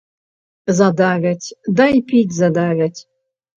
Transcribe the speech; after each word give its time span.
Задавяць, 0.77 1.55
дай 1.81 1.95
піць 2.09 2.37
задавяць. 2.41 2.99